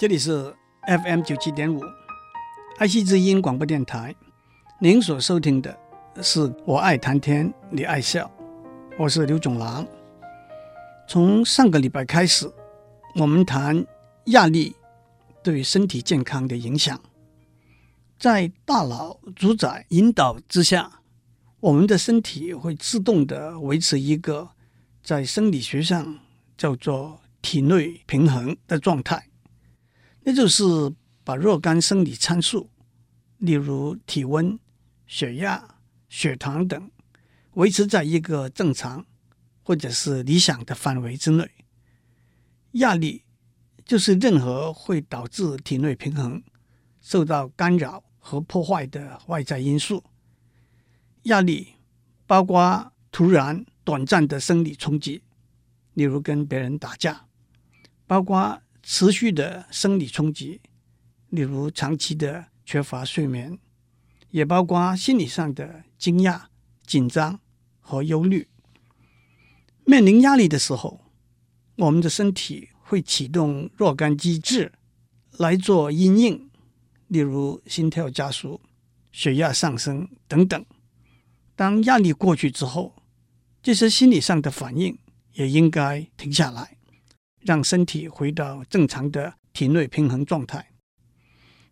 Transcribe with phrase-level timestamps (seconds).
[0.00, 0.56] 这里是
[0.86, 1.78] FM 九七点五，
[2.78, 4.16] 爱惜之音广播电台。
[4.78, 5.78] 您所收听的
[6.22, 8.32] 是我爱谈天，你爱笑，
[8.98, 9.86] 我是刘总郎。
[11.06, 12.50] 从上个礼拜开始，
[13.16, 13.84] 我们谈
[14.28, 14.74] 压力
[15.42, 16.98] 对身体健康的影响。
[18.18, 20.90] 在大脑主宰引导之下，
[21.60, 24.48] 我们的身体会自动地维持一个
[25.02, 26.18] 在生理学上
[26.56, 29.26] 叫做体内平衡的状态。
[30.30, 30.62] 那就是
[31.24, 32.70] 把若干生理参数，
[33.38, 34.56] 例如体温、
[35.04, 35.74] 血压、
[36.08, 36.88] 血糖等，
[37.54, 39.04] 维持在一个正常
[39.64, 41.50] 或者是理想的范围之内。
[42.74, 43.24] 压力
[43.84, 46.40] 就是任何会导致体内平衡
[47.00, 50.04] 受到干扰和破坏的外在因素。
[51.22, 51.74] 压力
[52.24, 55.24] 包括突然短暂的生理冲击，
[55.94, 57.26] 例如跟别人打架，
[58.06, 58.62] 包括。
[58.92, 60.60] 持续的生理冲击，
[61.28, 63.56] 例如长期的缺乏睡眠，
[64.30, 66.46] 也包括心理上的惊讶、
[66.84, 67.38] 紧张
[67.78, 68.48] 和忧虑。
[69.84, 71.02] 面临压力的时候，
[71.76, 74.72] 我们的身体会启动若干机制
[75.38, 76.50] 来做阴应，
[77.06, 78.60] 例如心跳加速、
[79.12, 80.66] 血压上升等等。
[81.54, 82.96] 当压力过去之后，
[83.62, 84.98] 这些心理上的反应
[85.34, 86.76] 也应该停下来。
[87.42, 90.70] 让身体回到正常的体内平衡状态，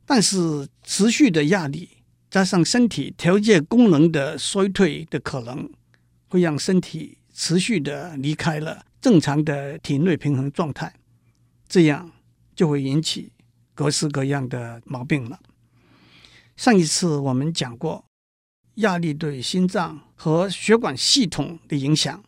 [0.06, 1.88] 但是持续的压力
[2.30, 5.70] 加上身体调节功能的衰退的可能，
[6.28, 10.94] 会让身体持续的离开了正常的体内平衡状态，
[11.68, 12.10] 这样
[12.56, 13.32] 就会引起
[13.74, 15.38] 各式各样的毛病了。
[16.56, 18.04] 上一次我们讲过
[18.76, 22.24] 压力对心脏和血管系统的影响，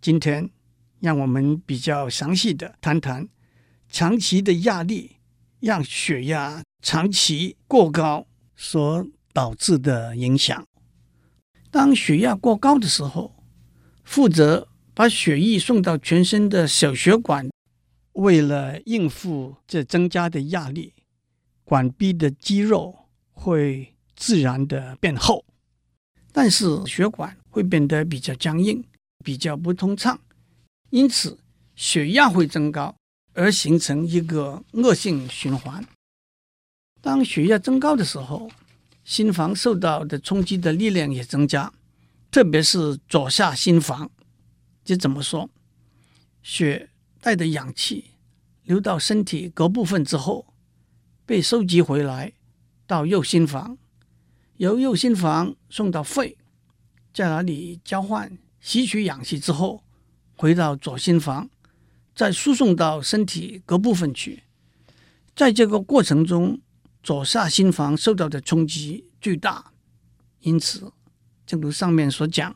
[0.00, 0.48] 今天。
[1.00, 3.28] 让我们比较详细的谈谈
[3.88, 5.16] 长期的压力
[5.60, 10.66] 让血压长期过高所导致的影响。
[11.70, 13.36] 当血压过高的时候，
[14.04, 17.48] 负责把血液送到全身的小血管，
[18.12, 20.94] 为了应付这增加的压力，
[21.64, 22.94] 管壁的肌肉
[23.32, 25.44] 会自然的变厚，
[26.32, 28.82] 但是血管会变得比较僵硬，
[29.22, 30.18] 比较不通畅。
[30.96, 31.38] 因此，
[31.74, 32.96] 血压会增高，
[33.34, 35.86] 而形成一个恶性循环。
[37.02, 38.50] 当血压增高的时候，
[39.04, 41.70] 心房受到的冲击的力量也增加，
[42.30, 44.10] 特别是左下心房。
[44.86, 45.50] 这怎么说？
[46.42, 46.88] 血
[47.20, 48.12] 带着氧气
[48.62, 50.46] 流到身体各部分之后，
[51.26, 52.32] 被收集回来
[52.86, 53.76] 到右心房，
[54.56, 56.38] 由右心房送到肺，
[57.12, 59.82] 在那里交换吸取氧气之后。
[60.36, 61.48] 回到左心房，
[62.14, 64.42] 再输送到身体各部分去。
[65.34, 66.60] 在这个过程中，
[67.02, 69.72] 左下心房受到的冲击最大，
[70.40, 70.92] 因此，
[71.46, 72.54] 正如上面所讲，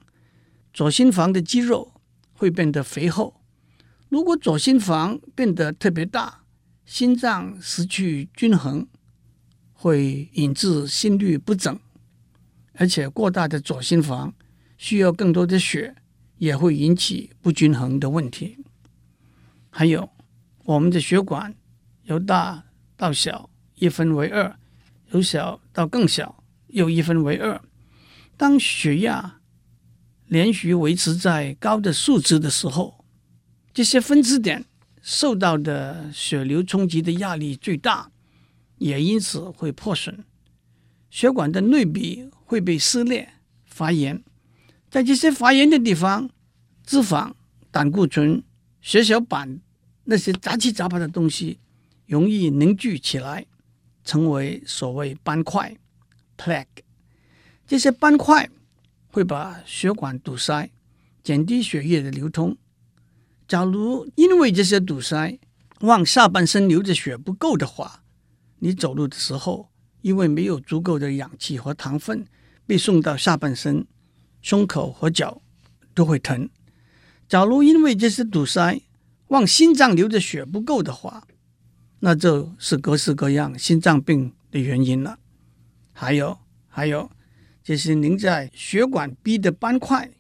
[0.72, 1.92] 左心房的肌肉
[2.32, 3.40] 会变得肥厚。
[4.08, 6.42] 如果左心房变得特别大，
[6.84, 8.86] 心脏失去均衡，
[9.72, 11.78] 会引致心律不整，
[12.74, 14.34] 而且过大的左心房
[14.76, 15.94] 需要更多的血。
[16.40, 18.56] 也会引起不均衡的问题。
[19.68, 20.10] 还有，
[20.64, 21.54] 我们的血管
[22.04, 22.64] 由大
[22.96, 24.58] 到小一分为二，
[25.12, 27.60] 由小到更小又一分为二。
[28.38, 29.40] 当血压
[30.28, 33.04] 连续维持在高的数值的时候，
[33.74, 34.64] 这些分支点
[35.02, 38.10] 受到的血流冲击的压力最大，
[38.78, 40.24] 也因此会破损。
[41.10, 43.34] 血管的内壁会被撕裂、
[43.66, 44.22] 发炎。
[44.90, 46.28] 在这些发炎的地方，
[46.84, 47.32] 脂肪、
[47.70, 48.42] 胆固醇、
[48.82, 49.60] 血小板
[50.04, 51.60] 那些杂七杂八的东西
[52.06, 53.46] 容易凝聚起来，
[54.04, 55.76] 成为所谓斑块
[56.36, 56.66] （plaque）。
[57.68, 58.50] 这些斑块
[59.12, 60.68] 会把血管堵塞，
[61.22, 62.56] 减低血液的流通。
[63.46, 65.38] 假如因为这些堵塞，
[65.82, 68.02] 往下半身流的血不够的话，
[68.58, 69.70] 你走路的时候，
[70.02, 72.26] 因为没有足够的氧气和糖分
[72.66, 73.86] 被送到下半身。
[74.42, 75.42] 胸口和脚
[75.94, 76.48] 都会疼。
[77.28, 78.80] 假如因为这些堵塞，
[79.28, 81.26] 往心脏流的血不够的话，
[82.00, 85.18] 那就是各式各样心脏病的原因了。
[85.92, 86.38] 还有，
[86.68, 87.10] 还有，
[87.62, 90.10] 就是凝在血管壁的斑块，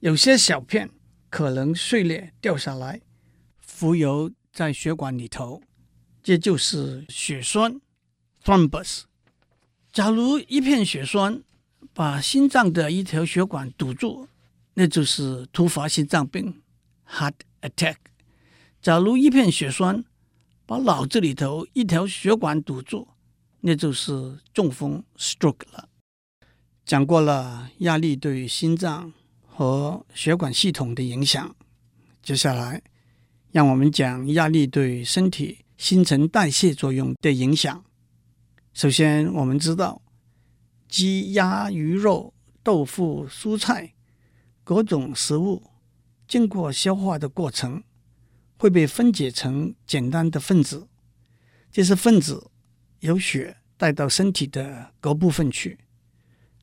[0.00, 0.90] 有些小片
[1.28, 3.02] 可能碎裂掉下来，
[3.60, 5.62] 浮游在血管里头，
[6.22, 7.80] 这就是血栓
[8.42, 9.02] （thrombus）。
[9.92, 11.42] 假如一片血栓，
[11.94, 14.26] 把心脏的一条血管堵住，
[14.74, 16.62] 那就是突发心脏病
[17.08, 17.96] （heart attack）。
[18.80, 20.04] 假如一片血栓
[20.66, 23.06] 把脑子里头一条血管堵住，
[23.60, 25.88] 那就是中风 （stroke） 了。
[26.84, 29.12] 讲过了压力对心脏
[29.46, 31.54] 和血管系统的影响，
[32.22, 32.82] 接下来
[33.52, 37.84] 让我们讲压力对身体新陈代谢作用的影响。
[38.72, 40.00] 首先，我们知道
[40.92, 43.94] 鸡、鸭、鱼肉、豆腐、蔬菜
[44.62, 45.70] 各种食物
[46.28, 47.82] 经过消化的过程，
[48.58, 50.88] 会被分解成简单的分子，
[51.70, 52.50] 这些分子
[53.00, 55.78] 由血带到身体的各部分去。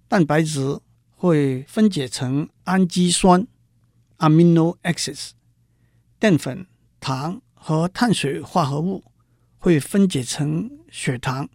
[0.08, 0.80] 蛋白质
[1.10, 3.48] 会分解成氨基酸
[4.20, 5.32] （amino acids），
[6.20, 6.68] 淀粉、
[7.00, 9.04] 糖和碳水化合物
[9.58, 11.50] 会分解成血糖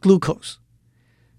[0.00, 0.54] （glucose），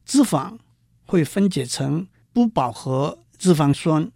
[0.05, 0.59] 脂肪
[1.05, 4.11] 会分解成不饱和脂肪酸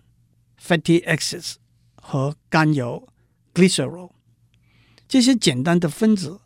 [0.61, 1.55] （fatty acids）
[1.95, 3.07] 和甘油
[3.53, 4.11] （glycerol）。
[5.07, 6.39] 这些简单的分子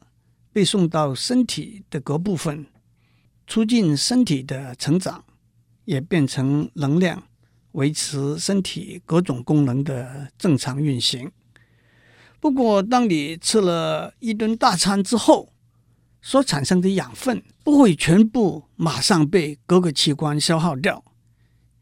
[0.52, 2.68] 被送到身体的各部分，
[3.48, 5.24] 促进身体的成长。
[5.86, 7.28] 也变成能量，
[7.74, 11.30] 维持身体各种功能的正常运行。
[12.40, 15.53] 不过，当你吃了一顿大餐之后，
[16.26, 21.04] 所产生的养分不会全部马上被各个器官消耗掉，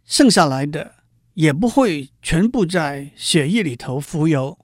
[0.03, 0.95] 剩下来的
[1.35, 4.57] 也不会全部在血液里头浮游，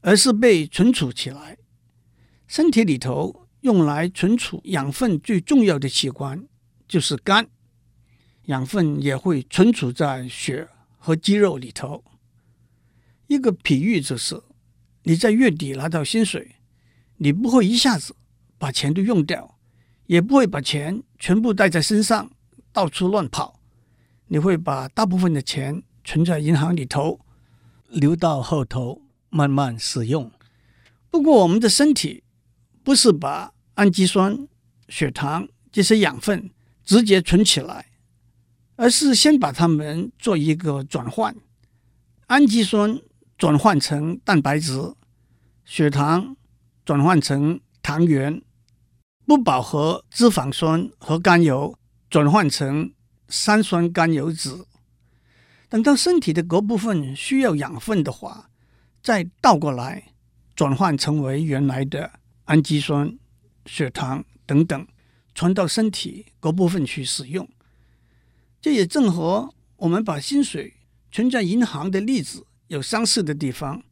[0.00, 1.58] 而是被存储起来。
[2.46, 6.48] 身体里头用来存储养分最重要的器官
[6.88, 7.46] 就是肝。
[8.46, 10.66] 养分也会存储在血
[10.96, 12.02] 和肌肉里头。
[13.26, 14.42] 一个比喻就是，
[15.02, 16.56] 你在月底拿到薪水，
[17.18, 18.16] 你不会一下子
[18.62, 19.58] 把钱都用掉，
[20.06, 22.30] 也不会把钱全部带在身上
[22.72, 23.58] 到处乱跑。
[24.28, 27.18] 你会把大部分的钱存在银行里头，
[27.88, 30.30] 留到后头慢慢使用。
[31.10, 32.22] 不过，我们的身体
[32.84, 34.46] 不是把氨基酸、
[34.88, 36.48] 血糖这些养分
[36.84, 37.86] 直接存起来。
[38.76, 41.34] 而是先把它们做一个转换，
[42.28, 43.00] 氨基酸
[43.36, 44.94] 转换成蛋白质，
[45.64, 46.36] 血糖
[46.84, 48.40] 转换成糖原，
[49.32, 51.74] 不饱和脂肪酸和甘油
[52.10, 52.92] 转换成
[53.28, 54.66] 三酸甘油酯。
[55.70, 58.50] 等到身体的各部分需要养分的话，
[59.02, 60.12] 再倒过来
[60.54, 62.12] 转换成为原来的
[62.44, 63.18] 氨基酸、
[63.64, 64.86] 血糖等等，
[65.34, 67.48] 传到身体各部分去使用。
[68.60, 70.74] 这也正和我们把薪水
[71.10, 73.82] 存在银行的例子有相似的地方。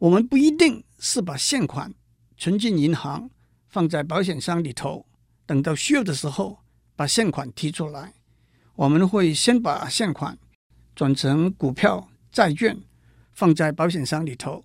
[0.00, 1.94] 我们不一定是把现款
[2.36, 3.30] 存进银行，
[3.72, 5.04] 放在保险箱里头，
[5.44, 6.60] 等到需要的时候
[6.94, 8.12] 把现款提出来。
[8.76, 10.38] 我们会先把现款
[10.94, 12.78] 转成股票、债券，
[13.32, 14.64] 放在保险箱里头，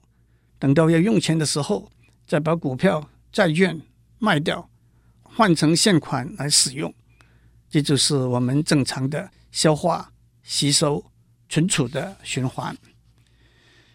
[0.59, 1.89] 等到要用钱的时候，
[2.27, 3.81] 再把股票、债券
[4.19, 4.69] 卖掉，
[5.23, 6.93] 换成现款来使用。
[7.67, 9.31] 这就是我们正常的。
[9.49, 10.11] 消化、
[10.43, 11.03] 吸收、
[11.49, 12.77] 存储的循环。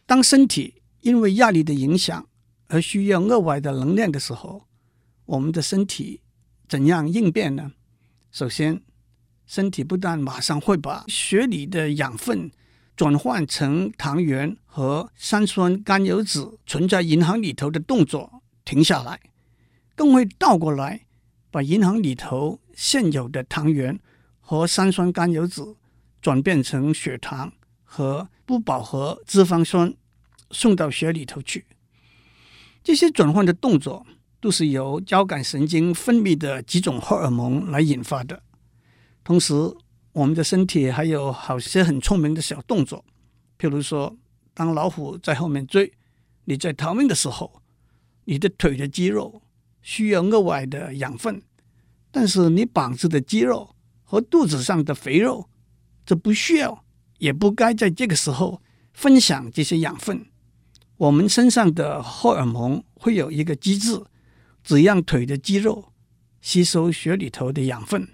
[0.06, 2.26] 当身体因为压力的影响
[2.66, 4.66] 而需要额外的能量的时候，
[5.32, 6.20] 我们的身体
[6.68, 7.72] 怎样应变呢？
[8.30, 8.82] 首先，
[9.46, 12.50] 身体不但马上会把血里的养分
[12.94, 19.20] 转换成糖原和三酸甘油酯存在银行里头的动作停下来，
[19.94, 21.06] 更会倒过来
[21.50, 23.98] 把银行里头现有的糖原。
[24.44, 25.76] 和三酸甘油酯
[26.20, 27.50] 转变成血糖
[27.84, 29.94] 和不饱和脂肪酸，
[30.50, 31.64] 送到血里头去。
[32.84, 34.04] 这些转换的动作
[34.42, 38.42] 都是由交感神经分泌的几种荷尔蒙来引发的。
[39.24, 39.54] 同时，
[40.12, 43.02] 我们的身体还有好些很聪明的小动作，
[43.58, 44.14] 譬如说，
[44.52, 45.92] 当老虎在后面追，
[46.44, 47.62] 你在逃命的时候，
[48.24, 49.40] 你的腿的肌肉
[49.80, 51.40] 需要额外的养分，
[52.10, 53.74] 但是你膀子的肌肉。
[54.04, 55.48] 和肚子上的肥肉，
[56.04, 56.84] 这不需要，
[57.16, 58.60] 也不该在这个时候
[58.92, 60.26] 分享这些养分。
[60.98, 63.98] 我们身上的荷尔蒙会有一个机制，
[64.62, 65.92] 只让腿的肌肉
[66.40, 68.08] 吸收血里头的养分，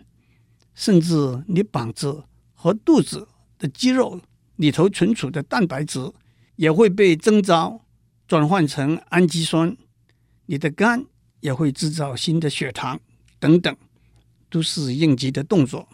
[0.75, 2.25] 甚至你膀子
[2.55, 3.28] 和肚子
[3.59, 4.21] 的肌肉
[4.57, 6.12] 里头存储的蛋白质
[6.57, 7.85] 也会被征召
[8.26, 9.76] 转换成氨基酸。
[10.47, 11.05] 你的肝
[11.40, 13.00] 也会制造新的血糖
[13.38, 13.76] 等等。
[14.50, 15.87] 都是应急的动作。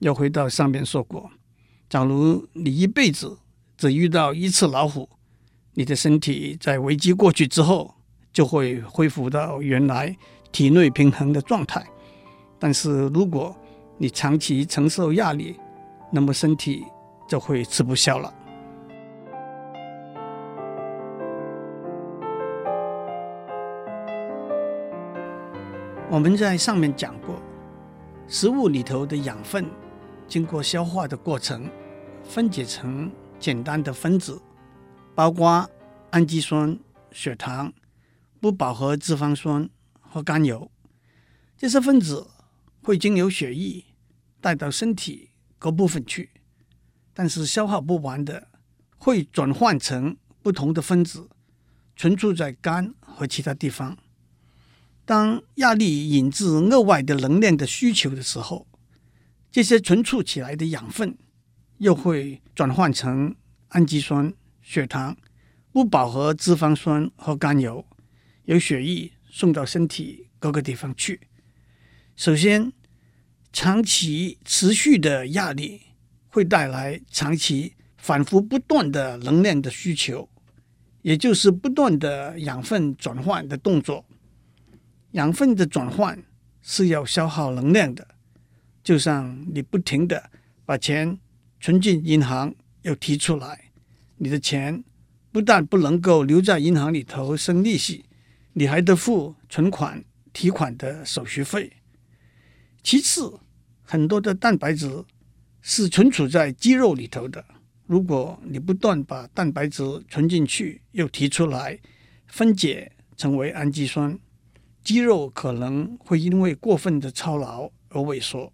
[0.00, 1.30] 要回到上面说过，
[1.88, 3.38] 假如你一辈子
[3.78, 5.08] 只遇到一次老虎，
[5.72, 7.93] 你的身体在危机过去之后
[8.34, 10.14] 就会恢复到原来
[10.52, 11.82] 体内平衡的状态。
[12.58, 13.56] 但是如果
[13.96, 15.58] 你长期承受压力，
[16.10, 16.84] 那么身体
[17.28, 18.34] 就会吃不消了。
[26.10, 27.40] 我们在上面讲过，
[28.28, 29.64] 食物里头的养分
[30.28, 31.68] 经过消化的过程，
[32.22, 34.40] 分解成简单的分子，
[35.14, 35.68] 包括
[36.10, 36.78] 氨基酸、
[37.10, 37.72] 血糖、
[38.44, 39.70] 不饱和脂肪酸
[40.02, 40.70] 和甘油。
[41.56, 42.26] 这些分子
[42.82, 43.82] 会经由血液
[44.38, 46.28] 带到身体各部分去，
[47.14, 48.48] 但是消耗不完的，
[48.98, 51.30] 会转换成不同的分子，
[51.96, 53.96] 存储在肝和其他地方。
[55.06, 58.66] 当压力引致额外的能量的需求的时候，
[59.50, 61.16] 这些存储起来的养分
[61.78, 63.34] 又会转换成
[63.68, 65.16] 氨基酸、血糖、
[65.72, 67.86] 不饱和脂肪酸和甘油，
[68.44, 71.20] 由血液送到身体各个地方去。
[72.16, 72.72] 首先，
[73.52, 75.80] 长期持续的压力
[76.28, 80.28] 会带来长期反复不断的能量的需求，
[81.02, 84.04] 也就是不断的养分转换的动作。
[85.12, 86.22] 养分的转换
[86.60, 88.06] 是要消耗能量的，
[88.82, 90.30] 就像你不停的
[90.64, 91.18] 把钱
[91.60, 93.70] 存进银行又提出来，
[94.16, 94.84] 你的钱
[95.30, 98.04] 不但不能够留在银行里头生利息，
[98.54, 101.70] 你还得付存款提款的手续费。
[102.82, 103.38] 其次，
[103.82, 105.04] 很多的蛋白质
[105.60, 107.44] 是存储在肌肉里头的，
[107.86, 111.78] 如果你不断把蛋白质存进去又提出来，
[112.26, 114.18] 分解成为氨基酸。
[114.82, 118.52] 肌肉可能会因为过分的操劳而萎缩。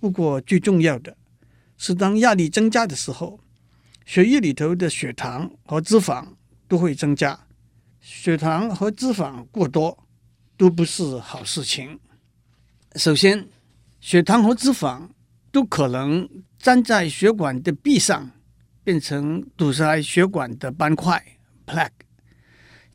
[0.00, 1.16] 不过，最重要的
[1.76, 3.38] 是，当压力增加的时候，
[4.06, 6.26] 血液里头的血糖和脂肪
[6.66, 7.47] 都会增加。
[8.10, 10.08] 血糖和脂肪过多
[10.56, 12.00] 都不是好事情。
[12.94, 13.46] 首先，
[14.00, 15.10] 血糖和脂肪
[15.52, 16.26] 都可能
[16.60, 18.30] 粘在血管的壁上，
[18.82, 21.22] 变成堵塞血管的斑块
[21.66, 21.90] （plaque）。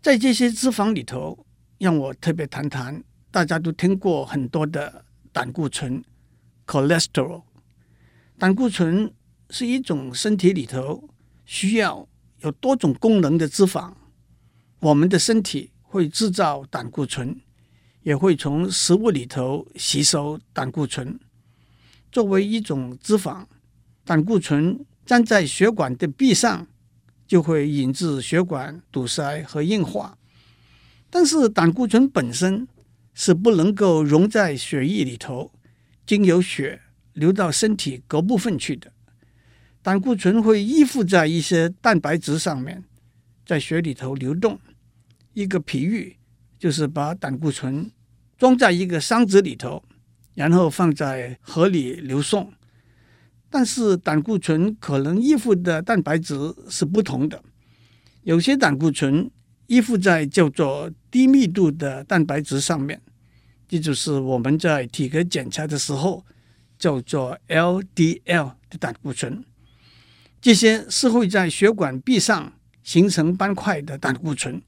[0.02, 1.46] 在这些脂肪里头。
[1.80, 5.04] 让我特别谈谈，大家都听过很多的
[5.34, 6.02] 胆固醇
[6.66, 7.44] （cholesterol）。
[8.40, 9.14] 胆固醇
[9.50, 11.10] 是一种身体里头
[11.44, 12.08] 需要
[12.40, 13.92] 有多种功能的脂肪。
[14.84, 17.40] 我们的身体会制造胆固醇，
[18.02, 21.18] 也会从食物里头吸收胆固醇。
[22.12, 23.46] 作为一种脂肪，
[24.04, 26.68] 胆固醇粘在血管的壁上，
[27.26, 30.18] 就会引致血管堵塞和硬化。
[31.10, 32.68] 但是胆固醇本身
[33.14, 35.54] 是不能够溶在血液里头，
[36.06, 36.82] 经由血
[37.14, 38.92] 流到身体各部分去的。
[39.82, 42.84] 胆固醇会依附在一些蛋白质上面，
[43.46, 44.60] 在血里头流动。
[45.34, 46.16] 一个比喻
[46.58, 47.92] 就是把胆固醇
[48.38, 49.84] 装在一个箱子里头，
[50.34, 52.52] 然后放在河里流送。
[53.50, 56.36] 但是胆固醇可能依附的蛋白质
[56.70, 57.44] 是不同的，
[58.24, 59.30] 有些胆固醇。
[59.68, 63.02] 依附在叫做低密度的蛋白质上面，
[63.66, 66.24] 这就是我们在体格检查的时候
[66.78, 69.44] 叫做 LDL 的胆固醇。
[70.42, 74.62] 这些是会在血管壁上形成斑块的胆固醇，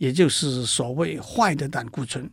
[0.00, 2.28] 也就是所谓坏的胆固醇。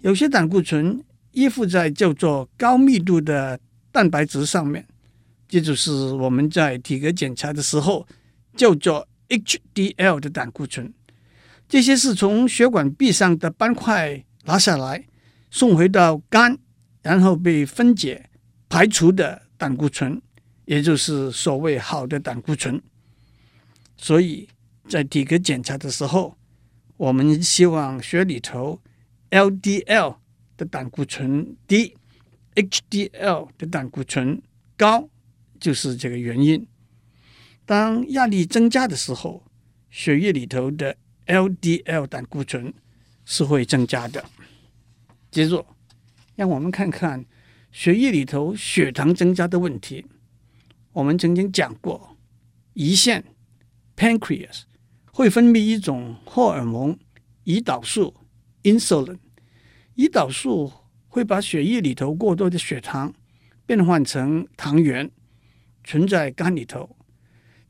[0.00, 3.58] 有些胆固醇依附在叫做高密度的
[3.92, 4.84] 蛋白质上面，
[5.48, 8.04] 这就是我们在体格检查的时候
[8.56, 10.92] 叫做 HDL 的胆固醇。
[11.68, 15.06] 这些是从血管壁上的斑块拿下来，
[15.52, 16.58] 送回到肝，
[17.00, 18.28] 然后被分解
[18.68, 20.20] 排除的胆固醇，
[20.64, 22.82] 也就是所谓好的胆固醇。
[23.96, 24.48] 所以
[24.88, 26.36] 在体格检查的时候，
[26.96, 28.80] 我们希望血里头
[29.30, 30.16] LDL
[30.56, 31.94] 的胆固醇低
[32.54, 34.40] ，HDL 的胆固醇
[34.78, 35.08] 高，
[35.60, 36.66] 就是这个原因。
[37.66, 39.44] 当压力增加的时候，
[39.90, 42.72] 血液里头的 LDL 胆固醇
[43.24, 44.24] 是会增加的。
[45.30, 45.66] 接着，
[46.34, 47.26] 让我们看看
[47.70, 50.06] 血液里头血糖增加的问题。
[50.92, 52.16] 我们曾经讲过，
[52.74, 53.22] 胰腺
[53.96, 54.62] （pancreas）
[55.16, 56.94] 会分泌一种荷尔蒙——
[57.46, 58.12] 胰岛素
[58.64, 59.16] （insulin）。
[59.96, 60.70] 胰岛素
[61.08, 63.14] 会把血液里头过多的血糖
[63.64, 65.10] 变换成糖原，
[65.82, 66.94] 存在肝里头。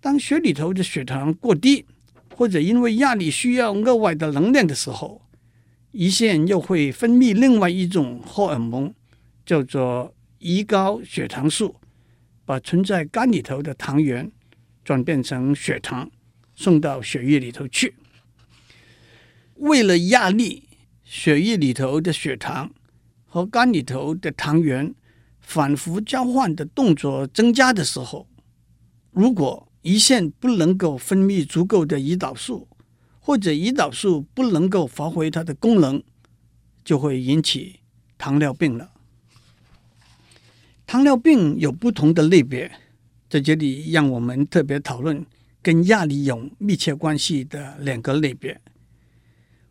[0.01, 1.87] 当血里头的血糖过低，
[2.35, 5.23] 或者因为压力需要额外的能量的时候，
[5.93, 8.93] 胰腺又会分泌另外一种荷尔蒙，
[9.45, 11.77] 叫做胰高血糖素，
[12.45, 14.33] 把存在肝里头的糖原
[14.83, 16.11] 转变成血糖，
[16.57, 17.95] 送到血液里头去。
[19.55, 20.65] 为了压力，
[21.05, 22.73] 血液里头的血糖
[23.25, 24.93] 和肝里头的糖原
[25.39, 28.27] 反复交换的动作增加的时候，
[29.13, 32.67] 如果胰腺不能够分泌足够的胰岛素，
[33.21, 36.03] 或者胰岛素不能够发挥它的功能，
[36.85, 37.81] 就会引起
[38.19, 38.91] 糖尿病了。
[40.87, 42.71] 糖尿病有不同的类别，
[43.29, 45.25] 在这里让我们特别讨论
[45.67, 48.61] 跟压力有密切关系的两个类别。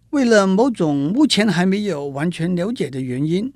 [0.09, 3.53] 为了某种目前还没有完全了解的原因，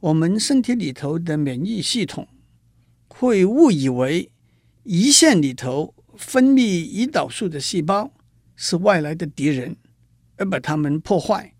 [0.00, 2.28] 我们身体里头的免疫系统
[3.08, 4.30] 会误以为
[4.84, 8.12] 胰腺里头分泌胰岛素的细胞
[8.54, 9.74] 是外来的敌人，
[10.36, 11.54] 而把它们破坏，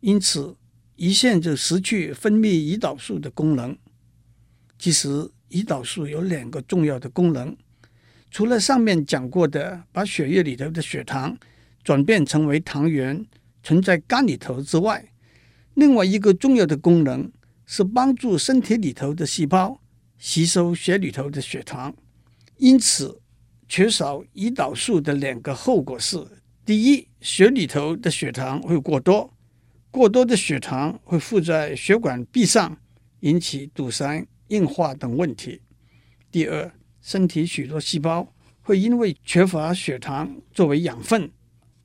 [0.00, 0.54] 因此
[0.98, 3.74] 胰腺就失去分泌胰岛素的功能。
[4.78, 7.56] 其实，胰岛素有两个重要的功能，
[8.30, 11.36] 除了上面讲过的把血液里头的血糖
[11.82, 13.26] 转变成为糖原
[13.62, 15.04] 存在肝里头之外，
[15.74, 17.30] 另外一个重要的功能
[17.66, 19.80] 是帮助身体里头的细胞
[20.18, 21.94] 吸收血里头的血糖。
[22.58, 23.20] 因此，
[23.68, 26.18] 缺少胰岛素的两个后果是：
[26.64, 29.32] 第一，血里头的血糖会过多，
[29.90, 32.76] 过多的血糖会附在血管壁上，
[33.20, 34.26] 引起堵塞。
[34.50, 35.60] 硬化等问题。
[36.28, 36.72] 第二，
[37.02, 41.30] 身体许多细胞会因为缺乏血糖作为养分，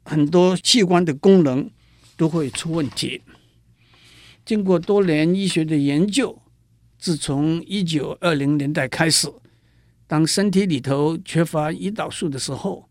[0.04, 1.70] 很多器官的功能
[2.18, 3.22] 都会出问题。
[4.46, 6.42] 经过多年医学的研究，
[7.00, 9.28] 自从一九二零年代开始，
[10.06, 12.88] 当身体里头缺乏胰岛素的时候，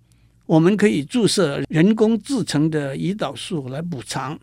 [0.47, 4.39] 我们可以注射人工制成的胰岛素来补偿，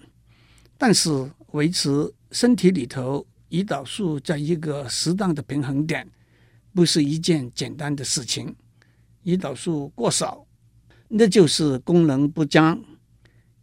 [0.77, 3.25] 但是维持身体里头。
[3.51, 6.07] 胰岛素在一个适当的平衡点，
[6.73, 8.55] 不是一件简单的事情。
[9.23, 10.45] 胰岛素过少，
[11.07, 12.75] 那就是功能不佳；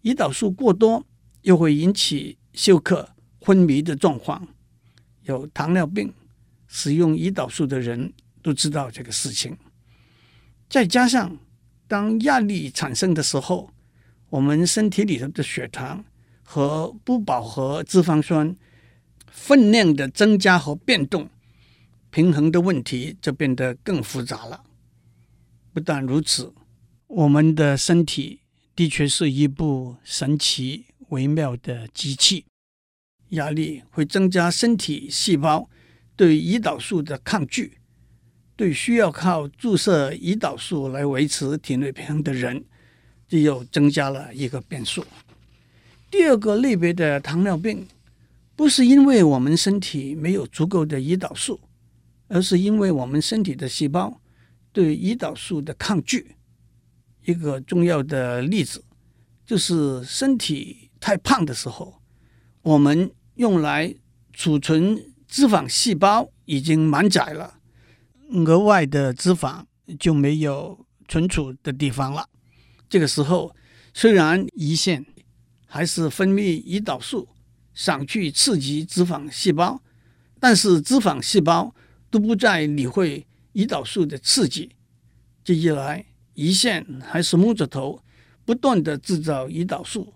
[0.02, 1.04] 胰岛素过多，
[1.42, 3.08] 又会引起休克、
[3.40, 4.46] 昏迷的状况。
[5.22, 6.12] 有糖尿病、
[6.66, 8.12] 使用胰岛素的人
[8.42, 9.56] 都知道这个事情。
[10.68, 11.36] 再加上，
[11.86, 13.70] 当压力产生的时候，
[14.30, 16.04] 我们身体里头的血糖
[16.42, 18.56] 和不饱和脂肪酸。
[19.30, 21.28] 分量的增加和变动，
[22.18, 24.64] 平衡的问题就变得更复杂了。
[25.72, 26.52] 不但如此，
[27.06, 28.40] 我们的身体
[28.74, 32.44] 的确是一部神奇微妙的机器。
[33.28, 35.70] 压力会增加身体细胞
[36.16, 37.78] 对胰岛素的抗拒，
[38.56, 42.64] 对需要靠注射胰岛素来维持体内平衡的人，
[43.28, 45.04] 就又增加了一个变数。
[46.10, 47.86] 第二个类别的糖尿病。
[48.56, 51.60] 不是因为我们身体没有足够的胰岛素，
[52.28, 54.20] 而是因为我们身体的细胞
[54.72, 56.36] 对胰岛素的抗拒。
[57.24, 58.84] 一个重要的例子
[59.44, 62.00] 就是身体太胖的时候，
[62.62, 63.94] 我们用来
[64.32, 67.58] 储存脂肪细胞已经满载了，
[68.46, 69.64] 额外的脂肪
[69.98, 72.28] 就没有存储的地方了。
[72.88, 73.54] 这个时候，
[73.92, 75.04] 虽然胰腺
[75.66, 77.28] 还是分泌胰岛素。
[77.74, 79.80] 想去刺激脂肪细胞，
[80.40, 81.72] 但是脂肪细胞
[82.10, 84.70] 都不再理会胰岛素的刺激。
[85.44, 88.02] 这一来，胰腺还是摸着头，
[88.44, 90.14] 不断的制造胰岛素，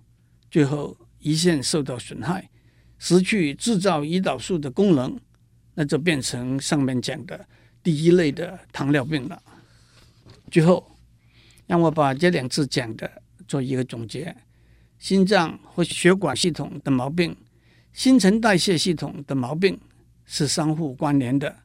[0.51, 2.51] 最后胰腺受到损害，
[2.99, 5.19] 失去制造胰岛素的功能，
[5.75, 7.47] 那就变成上面讲的
[7.83, 9.43] 第一类的糖尿病了。
[10.51, 10.97] 最后，
[11.67, 14.37] 让我把这两次讲的做一个总结：
[14.99, 17.35] 心脏或血管系统的毛病。
[17.93, 19.79] 新陈代谢系统的毛病
[20.25, 21.62] 是相互关联的，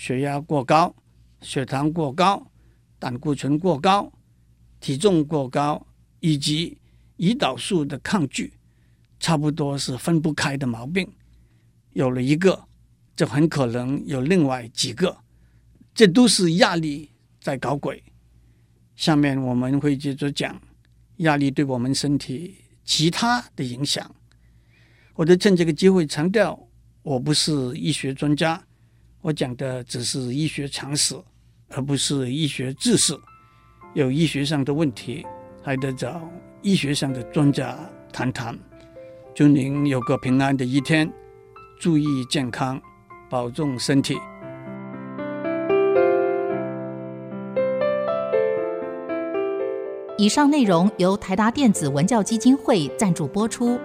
[0.00, 0.94] 血压过高、
[1.40, 2.48] 血糖过高、
[3.00, 4.12] 胆固醇过高、
[4.78, 5.84] 体重过高
[6.20, 6.78] 以及
[7.16, 8.54] 胰岛素的抗拒，
[9.18, 11.10] 差不多是分不开的毛病。
[11.94, 12.68] 有了一个，
[13.16, 15.18] 就很可能有另外几个，
[15.92, 18.00] 这都是压力在搞鬼。
[18.94, 20.62] 下面我们会接着讲
[21.16, 24.14] 压力对我们身体其他的影响。
[25.14, 26.68] 我得趁这个机会强调，
[27.02, 28.64] 我不是医学专家，
[29.20, 31.14] 我讲的只是医学常识，
[31.70, 33.18] 而不是医学知识。
[33.94, 35.26] 有医学上的问题，
[35.62, 36.20] 还得找
[36.62, 37.76] 医学上的专家
[38.12, 38.56] 谈谈。
[39.34, 41.12] 祝您有个平安的一天，
[41.80, 42.80] 注意健康，
[43.28, 44.16] 保重身体。
[50.16, 53.78] 以上内容由台达电子文教基金会赞助播出。